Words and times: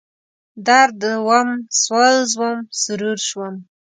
درد 0.65 1.01
وم، 1.27 1.49
سوز 1.83 2.29
ومه، 2.39 2.65
سرور 2.81 3.17
شوم 3.27 3.55